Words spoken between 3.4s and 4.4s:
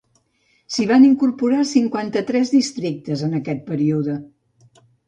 aquest període.